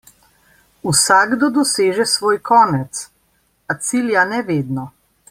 [0.87, 3.05] Vsakdo doseže svoj konec,
[3.73, 4.89] a cilja ne vedno.